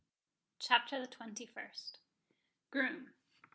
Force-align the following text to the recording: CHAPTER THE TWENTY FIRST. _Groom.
CHAPTER 0.57 0.99
THE 0.99 1.05
TWENTY 1.05 1.45
FIRST. 1.45 1.99
_Groom. 2.73 3.09